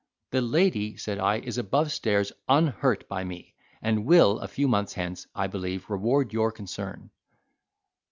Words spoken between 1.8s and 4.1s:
stairs, unhurt by me, and